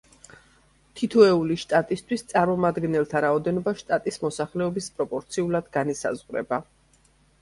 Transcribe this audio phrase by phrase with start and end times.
[0.99, 6.61] თითოეული შტატისთვის წარმომადგენელთა რაოდენობა შტატის მოსახლეობის პროპორციულად განისაზღვრება.